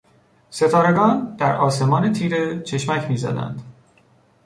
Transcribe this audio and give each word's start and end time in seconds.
ستارگان 0.49 1.35
در 1.35 1.55
آسمان 1.55 2.13
تیره 2.13 2.61
چشمک 2.61 3.09
میزدند. 3.09 3.61